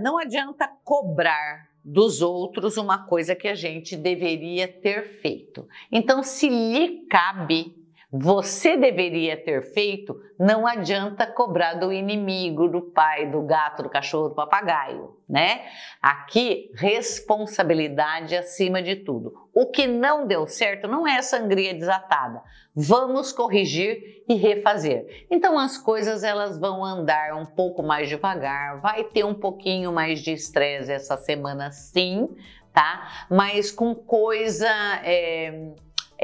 não 0.00 0.16
adianta 0.16 0.66
cobrar 0.82 1.73
dos 1.84 2.22
outros 2.22 2.76
uma 2.78 3.04
coisa 3.06 3.34
que 3.34 3.46
a 3.46 3.54
gente 3.54 3.94
deveria 3.96 4.66
ter 4.66 5.20
feito. 5.20 5.68
Então, 5.92 6.22
se 6.22 6.48
lhe 6.48 7.06
cabe, 7.06 7.83
você 8.16 8.76
deveria 8.76 9.36
ter 9.36 9.60
feito, 9.72 10.14
não 10.38 10.68
adianta 10.68 11.26
cobrar 11.26 11.74
do 11.74 11.92
inimigo, 11.92 12.68
do 12.68 12.80
pai, 12.80 13.28
do 13.28 13.42
gato, 13.42 13.82
do 13.82 13.90
cachorro, 13.90 14.28
do 14.28 14.36
papagaio, 14.36 15.16
né? 15.28 15.62
Aqui, 16.00 16.70
responsabilidade 16.76 18.36
acima 18.36 18.80
de 18.80 18.94
tudo. 18.94 19.34
O 19.52 19.66
que 19.66 19.88
não 19.88 20.28
deu 20.28 20.46
certo 20.46 20.86
não 20.86 21.04
é 21.08 21.20
sangria 21.22 21.74
desatada. 21.74 22.40
Vamos 22.72 23.32
corrigir 23.32 24.22
e 24.28 24.34
refazer. 24.34 25.26
Então 25.28 25.58
as 25.58 25.76
coisas 25.76 26.22
elas 26.22 26.56
vão 26.56 26.84
andar 26.84 27.34
um 27.34 27.44
pouco 27.44 27.82
mais 27.82 28.08
devagar, 28.08 28.80
vai 28.80 29.02
ter 29.02 29.24
um 29.24 29.34
pouquinho 29.34 29.92
mais 29.92 30.20
de 30.20 30.32
estresse 30.32 30.92
essa 30.92 31.16
semana 31.16 31.72
sim, 31.72 32.28
tá? 32.72 33.26
Mas 33.28 33.72
com 33.72 33.92
coisa 33.92 34.70
é, 35.02 35.72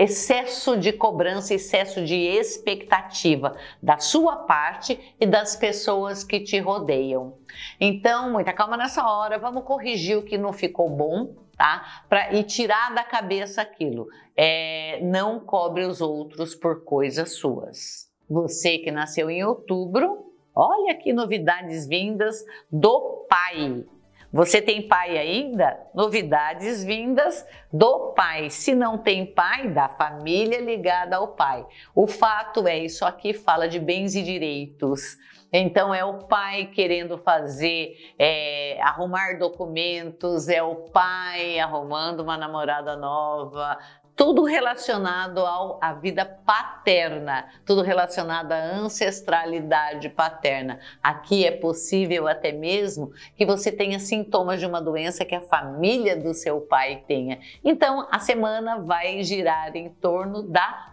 excesso 0.00 0.78
de 0.78 0.95
cobrança, 0.95 1.52
excesso 1.52 2.02
de 2.02 2.16
expectativa 2.16 3.54
da 3.83 3.99
sua 3.99 4.35
parte 4.37 5.14
e 5.21 5.26
das 5.26 5.54
pessoas 5.54 6.25
que 6.25 6.40
te 6.40 6.59
rodeiam. 6.59 7.37
Então, 7.78 8.33
muita 8.33 8.50
calma 8.54 8.78
nessa 8.78 9.07
hora, 9.07 9.38
vamos 9.38 9.62
corrigir 9.64 10.16
o 10.16 10.23
que 10.23 10.38
não 10.38 10.54
ficou 10.54 10.88
bom, 10.88 11.35
tá? 11.54 12.04
Pra, 12.09 12.33
e 12.33 12.42
tirar 12.42 12.95
da 12.95 13.04
cabeça 13.04 13.61
aquilo. 13.61 14.09
É, 14.35 15.00
não 15.02 15.38
cobre 15.38 15.85
os 15.85 16.00
outros 16.00 16.54
por 16.54 16.83
coisas 16.83 17.35
suas. 17.35 18.11
Você 18.26 18.78
que 18.78 18.90
nasceu 18.90 19.28
em 19.28 19.45
outubro, 19.45 20.33
olha 20.54 20.95
que 20.95 21.12
novidades 21.12 21.87
vindas 21.87 22.42
do 22.73 23.26
pai. 23.28 23.85
Você 24.32 24.62
tem 24.62 24.87
pai 24.87 25.18
ainda? 25.18 25.76
Novidades 25.92 26.84
vindas 26.84 27.44
do 27.72 28.12
pai. 28.14 28.49
Se 28.49 28.75
não 28.75 28.96
tem 28.96 29.26
pai, 29.26 29.68
da 29.68 29.88
família 29.88 30.60
ligada 30.60 31.16
ao 31.16 31.28
pai. 31.28 31.66
O 31.94 32.06
fato 32.06 32.66
é, 32.68 32.78
isso 32.78 33.04
aqui 33.04 33.34
fala 33.34 33.68
de 33.68 33.80
bens 33.80 34.14
e 34.14 34.22
direitos. 34.22 35.16
Então 35.52 35.92
é 35.92 36.04
o 36.04 36.18
pai 36.26 36.66
querendo 36.66 37.18
fazer, 37.18 37.96
é, 38.16 38.80
arrumar 38.82 39.37
documentos, 39.37 40.49
é 40.49 40.62
o 40.62 40.76
pai 40.76 41.58
arrumando 41.58 42.20
uma 42.20 42.37
namorada 42.37 42.96
nova, 42.96 43.76
tudo 44.17 44.45
relacionado 44.45 45.38
ao, 45.40 45.79
à 45.83 45.93
vida 45.93 46.25
paterna, 46.25 47.49
tudo 47.64 47.83
relacionado 47.83 48.52
à 48.52 48.57
ancestralidade 48.57 50.09
paterna. 50.09 50.79
Aqui 51.02 51.47
é 51.47 51.50
possível 51.50 52.29
até 52.29 52.52
mesmo 52.52 53.12
que 53.37 53.47
você 53.47 53.73
tenha 53.73 53.99
sintomas 53.99 54.61
de 54.61 54.67
uma 54.67 54.81
doença 54.81 55.25
que 55.25 55.35
a 55.35 55.40
família 55.40 56.17
do 56.17 56.35
seu 56.35 56.61
pai 56.61 57.02
tenha. 57.07 57.40
Então, 57.64 58.07
a 58.11 58.19
semana 58.19 58.79
vai 58.79 59.23
girar 59.23 59.75
em 59.76 59.88
torno 59.88 60.43
da 60.43 60.90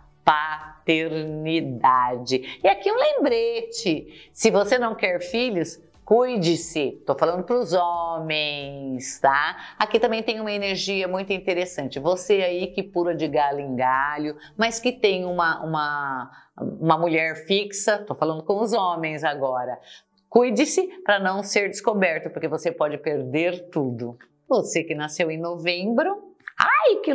paternidade. 0.88 2.60
E 2.62 2.68
aqui 2.68 2.92
um 2.92 2.98
lembrete: 2.98 4.30
se 4.34 4.52
você 4.52 4.78
não 4.78 4.94
quer 4.94 5.22
filhos, 5.22 5.80
Cuide-se, 6.08 7.04
tô 7.06 7.18
falando 7.18 7.44
para 7.44 7.58
os 7.58 7.74
homens, 7.74 9.20
tá? 9.20 9.58
Aqui 9.78 10.00
também 10.00 10.24
tem 10.24 10.40
uma 10.40 10.54
energia 10.54 11.06
muito 11.06 11.34
interessante. 11.34 12.00
Você 12.00 12.36
aí 12.36 12.68
que 12.68 12.82
pula 12.82 13.14
de 13.14 13.28
galho 13.28 13.60
em 13.60 13.76
galho, 13.76 14.38
mas 14.56 14.80
que 14.80 14.94
tem 14.94 15.26
uma, 15.26 15.62
uma, 15.66 16.32
uma 16.56 16.98
mulher 16.98 17.46
fixa, 17.46 17.98
tô 17.98 18.16
falando 18.16 18.42
com 18.42 18.62
os 18.62 18.72
homens 18.72 19.26
agora. 19.26 19.78
Cuide-se 20.30 20.88
para 21.04 21.20
não 21.20 21.44
ser 21.44 21.68
descoberto, 21.68 22.30
porque 22.30 22.48
você 22.48 22.72
pode 22.72 22.98
perder 23.00 23.68
tudo. 23.68 24.18
Você 24.48 24.86
que 24.86 24.96
nasceu 24.96 25.30
em 25.30 25.38
novembro, 25.38 26.34
ai 26.58 27.02
que 27.04 27.14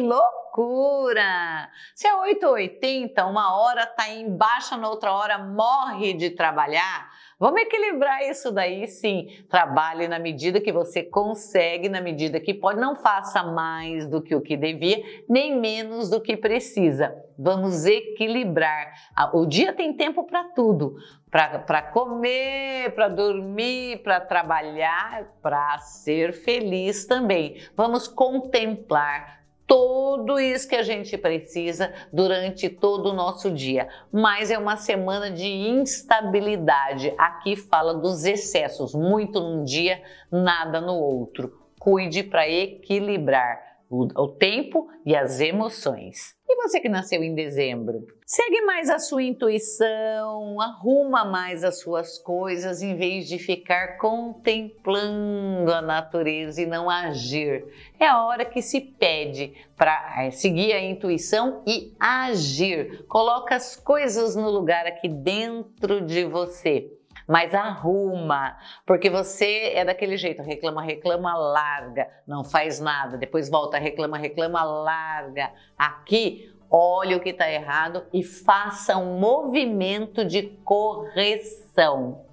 loucura! 0.52 1.70
Se 1.94 2.06
é 2.06 2.14
880, 2.14 3.24
uma 3.26 3.56
hora 3.56 3.86
tá 3.86 4.08
em 4.08 4.36
baixa, 4.36 4.76
na 4.76 4.88
outra 4.88 5.12
hora 5.12 5.38
morre 5.38 6.12
de 6.12 6.30
trabalhar 6.30 7.10
Vamos 7.42 7.60
equilibrar 7.62 8.22
isso 8.22 8.52
daí, 8.52 8.86
sim. 8.86 9.26
Trabalhe 9.50 10.06
na 10.06 10.20
medida 10.20 10.60
que 10.60 10.70
você 10.70 11.02
consegue, 11.02 11.88
na 11.88 12.00
medida 12.00 12.38
que 12.38 12.54
pode. 12.54 12.78
Não 12.78 12.94
faça 12.94 13.42
mais 13.42 14.06
do 14.06 14.22
que 14.22 14.32
o 14.32 14.40
que 14.40 14.56
devia, 14.56 15.02
nem 15.28 15.58
menos 15.58 16.08
do 16.08 16.20
que 16.20 16.36
precisa. 16.36 17.12
Vamos 17.36 17.84
equilibrar. 17.84 18.92
O 19.34 19.44
dia 19.44 19.72
tem 19.72 19.92
tempo 19.92 20.22
para 20.22 20.44
tudo. 20.54 20.94
Para 21.28 21.82
comer, 21.82 22.94
para 22.94 23.08
dormir, 23.08 24.04
para 24.04 24.20
trabalhar, 24.20 25.24
para 25.42 25.78
ser 25.78 26.32
feliz 26.32 27.06
também. 27.06 27.60
Vamos 27.74 28.06
contemplar 28.06 29.41
tudo 29.72 30.38
isso 30.38 30.68
que 30.68 30.76
a 30.76 30.82
gente 30.82 31.16
precisa 31.16 31.94
durante 32.12 32.68
todo 32.68 33.08
o 33.08 33.14
nosso 33.14 33.50
dia. 33.50 33.88
Mas 34.12 34.50
é 34.50 34.58
uma 34.58 34.76
semana 34.76 35.30
de 35.30 35.46
instabilidade. 35.46 37.14
Aqui 37.16 37.56
fala 37.56 37.94
dos 37.94 38.26
excessos, 38.26 38.94
muito 38.94 39.40
num 39.40 39.64
dia, 39.64 40.02
nada 40.30 40.78
no 40.78 40.92
outro. 40.92 41.58
Cuide 41.78 42.22
para 42.22 42.46
equilibrar. 42.46 43.71
O, 43.92 44.08
o 44.22 44.28
tempo 44.28 44.88
e 45.04 45.14
as 45.14 45.38
emoções. 45.38 46.34
E 46.48 46.56
você 46.56 46.80
que 46.80 46.88
nasceu 46.88 47.22
em 47.22 47.34
dezembro? 47.34 48.06
Segue 48.24 48.62
mais 48.62 48.88
a 48.88 48.98
sua 48.98 49.22
intuição, 49.22 50.58
arruma 50.60 51.24
mais 51.24 51.62
as 51.62 51.80
suas 51.80 52.18
coisas 52.18 52.80
em 52.80 52.96
vez 52.96 53.28
de 53.28 53.38
ficar 53.38 53.98
contemplando 53.98 55.72
a 55.72 55.82
natureza 55.82 56.62
e 56.62 56.66
não 56.66 56.88
agir. 56.88 57.66
É 58.00 58.06
a 58.06 58.24
hora 58.24 58.46
que 58.46 58.62
se 58.62 58.80
pede 58.80 59.52
para 59.76 60.24
é, 60.24 60.30
seguir 60.30 60.72
a 60.72 60.82
intuição 60.82 61.62
e 61.66 61.94
agir. 62.00 63.04
Coloca 63.08 63.54
as 63.54 63.76
coisas 63.76 64.34
no 64.34 64.50
lugar 64.50 64.86
aqui 64.86 65.08
dentro 65.08 66.00
de 66.00 66.24
você 66.24 66.90
mas 67.32 67.54
arruma, 67.54 68.58
porque 68.84 69.08
você 69.08 69.72
é 69.74 69.86
daquele 69.86 70.18
jeito, 70.18 70.42
reclama, 70.42 70.82
reclama, 70.82 71.34
larga, 71.34 72.06
não 72.26 72.44
faz 72.44 72.78
nada, 72.78 73.16
depois 73.16 73.48
volta, 73.48 73.78
reclama, 73.78 74.18
reclama, 74.18 74.62
larga. 74.62 75.50
Aqui, 75.78 76.54
olhe 76.70 77.14
o 77.14 77.20
que 77.20 77.30
está 77.30 77.50
errado 77.50 78.04
e 78.12 78.22
faça 78.22 78.98
um 78.98 79.18
movimento 79.18 80.26
de 80.26 80.42
correção. 80.62 82.26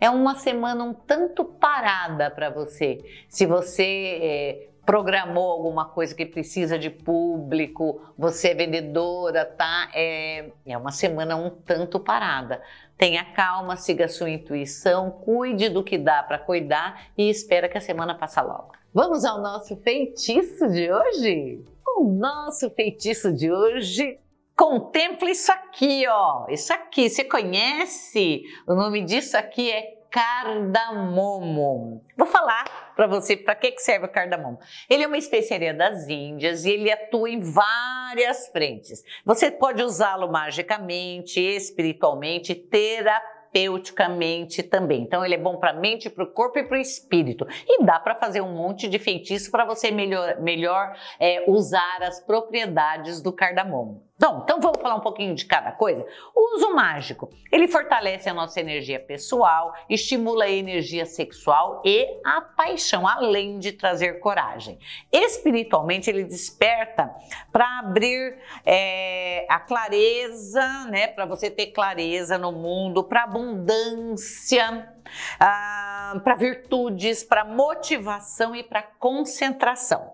É 0.00 0.08
uma 0.08 0.36
semana 0.36 0.84
um 0.84 0.94
tanto 0.94 1.44
parada 1.44 2.30
para 2.30 2.48
você. 2.48 2.98
Se 3.28 3.46
você 3.46 4.20
é, 4.22 4.68
programou 4.86 5.50
alguma 5.50 5.86
coisa 5.86 6.14
que 6.14 6.26
precisa 6.26 6.78
de 6.78 6.90
público, 6.90 8.00
você 8.16 8.50
é 8.50 8.54
vendedora, 8.54 9.44
tá? 9.44 9.90
É, 9.94 10.50
é 10.66 10.76
uma 10.76 10.92
semana 10.92 11.36
um 11.36 11.50
tanto 11.50 11.98
parada. 11.98 12.62
Tenha 12.96 13.24
calma, 13.24 13.76
siga 13.76 14.04
a 14.04 14.08
sua 14.08 14.30
intuição, 14.30 15.10
cuide 15.10 15.68
do 15.68 15.82
que 15.82 15.98
dá 15.98 16.22
para 16.22 16.38
cuidar 16.38 17.08
e 17.18 17.28
espera 17.28 17.68
que 17.68 17.76
a 17.76 17.80
semana 17.80 18.14
passe 18.14 18.40
logo. 18.40 18.72
Vamos 18.92 19.24
ao 19.24 19.40
nosso 19.40 19.76
feitiço 19.78 20.68
de 20.68 20.92
hoje? 20.92 21.64
O 21.96 22.04
nosso 22.04 22.70
feitiço 22.70 23.32
de 23.32 23.50
hoje 23.50 24.18
contempla 24.56 25.30
isso 25.30 25.50
aqui, 25.50 26.06
ó. 26.08 26.46
Isso 26.48 26.72
aqui, 26.72 27.10
você 27.10 27.24
conhece? 27.24 28.42
O 28.66 28.74
nome 28.74 29.02
disso 29.04 29.36
aqui 29.36 29.70
é 29.70 29.98
cardamomo. 30.10 32.00
Vou 32.16 32.26
falar 32.28 32.64
para 32.94 33.06
você 33.06 33.36
para 33.36 33.54
que, 33.54 33.72
que 33.72 33.80
serve 33.80 34.06
o 34.06 34.08
cardamomo. 34.08 34.58
Ele 34.88 35.04
é 35.04 35.06
uma 35.06 35.18
especiaria 35.18 35.74
das 35.74 36.08
Índias 36.08 36.64
e 36.64 36.70
ele 36.70 36.90
atua 36.90 37.28
em 37.30 37.40
várias 37.40 38.48
frentes. 38.48 39.02
Você 39.24 39.50
pode 39.50 39.82
usá-lo 39.82 40.30
magicamente, 40.30 41.40
espiritualmente, 41.40 42.54
terapeuticamente 42.54 44.62
também. 44.62 45.02
Então 45.02 45.24
ele 45.24 45.34
é 45.34 45.38
bom 45.38 45.56
para 45.56 45.70
a 45.70 45.74
mente, 45.74 46.10
para 46.10 46.24
o 46.24 46.30
corpo 46.30 46.58
e 46.58 46.64
para 46.64 46.78
o 46.78 46.80
espírito. 46.80 47.46
E 47.66 47.84
dá 47.84 47.98
para 47.98 48.14
fazer 48.14 48.40
um 48.40 48.54
monte 48.54 48.88
de 48.88 48.98
feitiço 48.98 49.50
para 49.50 49.64
você 49.64 49.90
melhor, 49.90 50.40
melhor 50.40 50.96
é, 51.18 51.44
usar 51.48 52.02
as 52.02 52.20
propriedades 52.20 53.20
do 53.20 53.32
cardamomo. 53.32 54.02
Bom, 54.16 54.42
então 54.44 54.60
vamos 54.60 54.80
falar 54.80 54.94
um 54.94 55.00
pouquinho 55.00 55.34
de 55.34 55.44
cada 55.44 55.72
coisa. 55.72 56.06
O 56.32 56.54
uso 56.54 56.72
mágico, 56.72 57.28
ele 57.50 57.66
fortalece 57.66 58.28
a 58.28 58.34
nossa 58.34 58.60
energia 58.60 59.00
pessoal, 59.00 59.74
estimula 59.90 60.44
a 60.44 60.50
energia 60.50 61.04
sexual 61.04 61.82
e 61.84 62.06
a 62.24 62.40
paixão, 62.40 63.08
além 63.08 63.58
de 63.58 63.72
trazer 63.72 64.20
coragem. 64.20 64.78
Espiritualmente, 65.12 66.08
ele 66.08 66.22
desperta 66.22 67.12
para 67.50 67.80
abrir 67.80 68.38
é, 68.64 69.46
a 69.50 69.58
clareza, 69.58 70.62
né, 70.90 71.08
para 71.08 71.26
você 71.26 71.50
ter 71.50 71.72
clareza 71.72 72.38
no 72.38 72.52
mundo, 72.52 73.02
para 73.02 73.24
abundância, 73.24 74.94
ah, 75.40 76.20
para 76.22 76.36
virtudes, 76.36 77.24
para 77.24 77.44
motivação 77.44 78.54
e 78.54 78.62
para 78.62 78.80
concentração. 78.80 80.13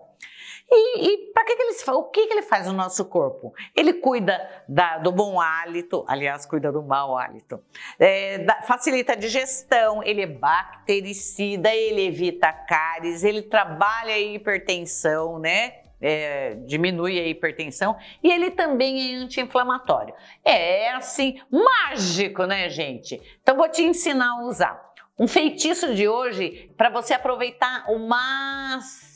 E, 0.73 1.05
e 1.05 1.17
para 1.33 1.43
que, 1.43 1.55
que 1.55 1.63
ele 1.63 1.75
o 1.91 2.03
que, 2.03 2.27
que 2.27 2.33
ele 2.33 2.41
faz 2.43 2.65
no 2.65 2.71
nosso 2.71 3.03
corpo? 3.03 3.53
Ele 3.75 3.93
cuida 3.93 4.39
da, 4.69 4.99
do 4.99 5.11
bom 5.11 5.41
hálito, 5.41 6.05
aliás, 6.07 6.45
cuida 6.45 6.71
do 6.71 6.81
mau 6.81 7.17
hálito, 7.17 7.61
é, 7.99 8.37
da, 8.37 8.61
facilita 8.61 9.11
a 9.11 9.15
digestão, 9.15 10.01
ele 10.01 10.21
é 10.21 10.27
bactericida, 10.27 11.73
ele 11.75 12.05
evita 12.05 12.53
cáries, 12.53 13.25
ele 13.25 13.41
trabalha 13.41 14.13
a 14.13 14.19
hipertensão, 14.19 15.37
né? 15.39 15.81
É, 16.03 16.55
diminui 16.65 17.19
a 17.19 17.27
hipertensão 17.27 17.95
e 18.23 18.31
ele 18.31 18.49
também 18.49 19.13
é 19.13 19.17
anti-inflamatório. 19.17 20.15
É 20.43 20.93
assim, 20.93 21.39
mágico, 21.51 22.45
né, 22.45 22.69
gente? 22.69 23.21
Então 23.43 23.55
vou 23.55 23.69
te 23.69 23.83
ensinar 23.83 24.31
a 24.31 24.45
usar. 24.47 24.91
Um 25.19 25.27
feitiço 25.27 25.93
de 25.93 26.07
hoje 26.07 26.71
para 26.75 26.89
você 26.89 27.13
aproveitar 27.13 27.85
o 27.87 27.99
máximo 27.99 29.10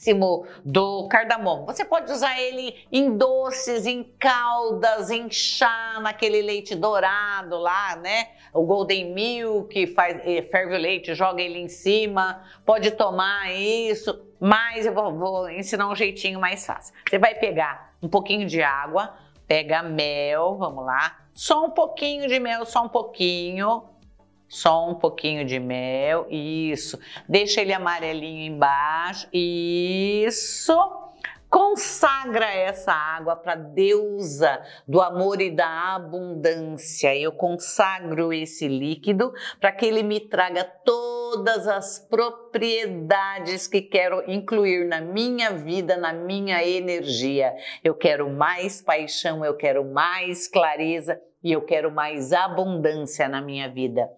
do 0.64 1.08
cardamomo. 1.08 1.66
Você 1.66 1.84
pode 1.84 2.12
usar 2.12 2.40
ele 2.40 2.76
em 2.92 3.18
doces, 3.18 3.86
em 3.86 4.04
caldas, 4.20 5.10
em 5.10 5.30
chá, 5.30 6.00
naquele 6.02 6.42
leite 6.42 6.76
dourado 6.76 7.58
lá, 7.58 7.96
né? 7.96 8.30
O 8.54 8.64
golden 8.64 9.14
milk, 9.14 9.88
faz, 9.88 10.20
eh, 10.26 10.42
ferve 10.52 10.76
o 10.76 10.78
leite, 10.78 11.14
joga 11.14 11.42
ele 11.42 11.60
em 11.60 11.68
cima. 11.68 12.44
Pode 12.66 12.92
tomar 12.92 13.52
isso, 13.54 14.20
mas 14.40 14.86
eu 14.86 14.94
vou, 14.94 15.14
vou 15.14 15.50
ensinar 15.50 15.90
um 15.90 15.96
jeitinho 15.96 16.40
mais 16.40 16.66
fácil. 16.66 16.94
Você 17.08 17.18
vai 17.18 17.36
pegar 17.36 17.96
um 18.02 18.08
pouquinho 18.08 18.48
de 18.48 18.62
água, 18.62 19.14
pega 19.48 19.82
mel, 19.84 20.56
vamos 20.58 20.86
lá, 20.86 21.26
só 21.34 21.66
um 21.66 21.72
pouquinho 21.72 22.28
de 22.28 22.40
mel, 22.40 22.66
só 22.66 22.84
um 22.84 22.90
pouquinho 22.90 23.84
só 24.48 24.90
um 24.90 24.96
pouquinho 24.96 25.46
de 25.46 25.60
mel, 25.60 26.28
isso. 26.30 27.00
Deixa 27.28 27.62
ele 27.62 27.74
amarelinho 27.74 28.54
embaixo, 28.54 29.28
isso. 29.34 30.76
Consagra 31.50 32.54
essa 32.54 32.92
água 32.92 33.36
para 33.36 33.56
deusa 33.56 34.62
do 34.86 35.00
amor 35.00 35.40
e 35.40 35.50
da 35.50 35.96
abundância. 35.96 37.16
Eu 37.16 37.32
consagro 37.32 38.34
esse 38.34 38.68
líquido 38.68 39.34
para 39.60 39.72
que 39.72 39.86
ele 39.86 40.04
me 40.04 40.20
traga 40.20 40.64
todas 40.64 41.66
as 41.68 41.98
propriedades 41.98 43.68
que 43.68 43.82
quero 43.82 44.30
incluir 44.30 44.86
na 44.86 45.00
minha 45.00 45.52
vida, 45.52 45.96
na 45.96 46.12
minha 46.12 46.62
energia. 46.62 47.56
Eu 47.82 47.96
quero 47.96 48.30
mais 48.30 48.82
paixão, 48.82 49.46
eu 49.46 49.56
quero 49.56 49.86
mais 49.86 50.50
clareza 50.50 51.22
e 51.42 51.54
eu 51.54 51.62
quero 51.62 51.90
mais 51.90 52.34
abundância 52.34 53.30
na 53.30 53.42
minha 53.42 53.70
vida. 53.70 54.10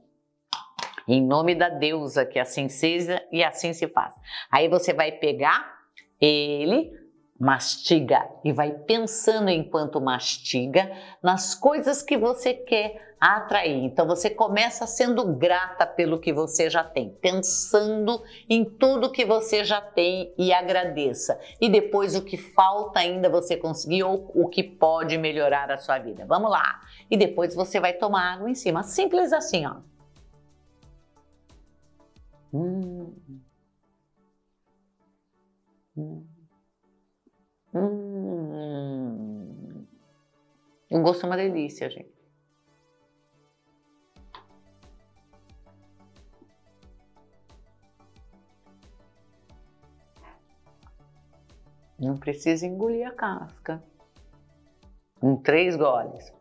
Em 1.08 1.26
nome 1.26 1.56
da 1.56 1.70
deusa, 1.70 2.26
que 2.26 2.38
assim 2.38 2.68
seja 2.68 3.24
e 3.32 3.44
assim 3.44 3.74
se 3.74 3.88
faz. 3.88 4.14
Aí 4.52 4.68
você 4.68 4.94
vai 4.94 5.12
pegar 5.12 5.78
ele, 6.20 6.92
mastiga 7.40 8.28
e 8.44 8.52
vai 8.52 8.72
pensando 8.72 9.50
enquanto 9.50 10.02
mastiga 10.02 10.92
nas 11.22 11.54
coisas 11.54 12.02
que 12.02 12.18
você 12.18 12.54
quer 12.54 13.08
atrair. 13.20 13.84
Então 13.84 14.06
você 14.06 14.30
começa 14.30 14.86
sendo 14.86 15.36
grata 15.36 15.86
pelo 15.86 16.20
que 16.20 16.32
você 16.34 16.70
já 16.70 16.84
tem, 16.84 17.10
pensando 17.22 18.22
em 18.50 18.64
tudo 18.64 19.12
que 19.12 19.26
você 19.26 19.64
já 19.64 19.82
tem 19.82 20.34
e 20.38 20.52
agradeça. 20.54 21.40
E 21.60 21.70
depois 21.70 22.16
o 22.16 22.24
que 22.24 22.38
falta 22.38 23.00
ainda 23.00 23.30
você 23.30 23.56
conseguir 23.58 24.04
ou 24.04 24.32
o 24.36 24.48
que 24.48 24.64
pode 24.64 25.18
melhorar 25.18 25.72
a 25.72 25.78
sua 25.78 26.00
vida. 26.00 26.26
Vamos 26.28 26.52
lá. 26.52 26.82
E 27.10 27.18
depois 27.18 27.56
você 27.56 27.80
vai 27.80 27.94
tomar 27.94 28.34
água 28.34 28.50
em 28.50 28.56
cima, 28.56 28.84
simples 28.84 29.34
assim, 29.34 29.66
ó. 29.66 29.78
Hum. 32.54 33.14
Hum. 35.96 36.28
Hum. 37.74 39.28
O 40.90 41.02
gosto 41.02 41.24
é 41.24 41.28
uma 41.28 41.36
delícia, 41.38 41.90
gente. 41.90 42.18
Não 52.00 52.16
precisa 52.16 52.66
engolir 52.66 53.08
a 53.08 53.12
casca. 53.12 53.84
Em 55.22 55.36
três 55.36 55.76
goles. 55.76 56.37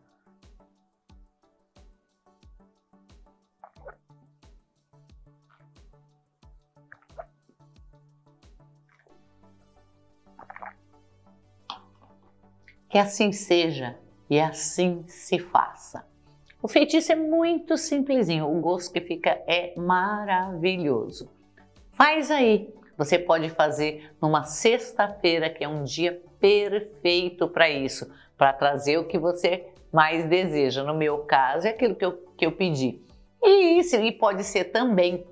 Que 12.89 12.97
assim 12.97 13.31
seja 13.31 13.97
e 14.29 14.39
assim 14.39 15.03
se 15.07 15.39
faça. 15.39 16.05
O 16.61 16.67
feitiço 16.67 17.11
é 17.11 17.15
muito 17.15 17.77
simplesinho, 17.77 18.49
o 18.49 18.59
gosto 18.59 18.91
que 18.91 19.01
fica 19.01 19.29
é 19.47 19.73
maravilhoso. 19.77 21.29
Faz 21.91 22.31
aí. 22.31 22.73
Você 22.97 23.19
pode 23.19 23.49
fazer 23.49 24.11
numa 24.19 24.43
sexta-feira, 24.43 25.49
que 25.49 25.63
é 25.63 25.67
um 25.67 25.83
dia 25.83 26.21
perfeito 26.39 27.47
para 27.47 27.69
isso, 27.69 28.11
para 28.35 28.53
trazer 28.53 28.97
o 28.97 29.05
que 29.05 29.19
você 29.19 29.67
mais 29.91 30.25
deseja. 30.25 30.83
No 30.83 30.95
meu 30.95 31.19
caso, 31.19 31.67
é 31.67 31.69
aquilo 31.69 31.95
que 31.95 32.05
eu, 32.05 32.13
que 32.35 32.45
eu 32.45 32.51
pedi. 32.51 32.99
E 33.41 33.79
isso 33.79 33.95
e 33.97 34.11
pode 34.11 34.43
ser 34.43 34.65
também, 34.65 35.25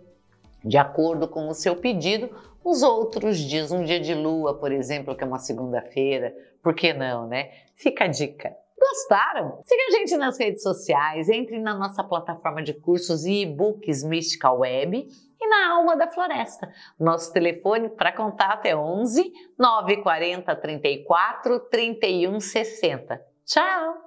de 0.64 0.78
acordo 0.78 1.28
com 1.28 1.48
o 1.48 1.54
seu 1.56 1.76
pedido, 1.76 2.30
os 2.66 2.82
outros 2.82 3.38
dias, 3.38 3.72
um 3.72 3.84
dia 3.84 4.00
de 4.00 4.16
lua, 4.16 4.58
por 4.58 4.72
exemplo, 4.72 5.16
que 5.16 5.24
é 5.24 5.28
uma 5.28 5.38
segunda-feira, 5.38 6.36
por 6.64 6.74
que 6.74 6.94
não, 6.94 7.28
né? 7.28 7.52
Fica 7.76 8.06
a 8.06 8.08
dica. 8.08 8.56
Gostaram? 8.78 9.62
Siga 9.64 9.84
a 9.88 9.92
gente 9.92 10.18
nas 10.18 10.38
redes 10.40 10.64
sociais, 10.64 11.30
entre 11.30 11.60
na 11.60 11.76
nossa 11.76 12.04
plataforma 12.04 12.64
de 12.64 12.74
cursos 12.74 13.24
e 13.24 13.44
e-books 13.44 14.04
Mystical 14.04 14.60
Web 14.60 15.08
e 15.40 15.48
na 15.48 15.74
Alma 15.74 15.96
da 15.96 16.08
Floresta. 16.08 16.68
Nosso 17.00 17.32
telefone 17.32 17.90
para 17.90 18.12
contato 18.12 18.66
é 18.66 18.76
11 18.76 19.32
940 19.58 20.56
34 20.56 21.60
31 21.70 22.40
60. 22.40 23.22
Tchau! 23.46 24.06